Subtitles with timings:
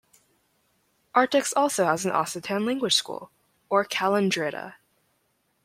[1.13, 3.29] Artix also has an Occitan language school
[3.69, 4.73] or Calandreta.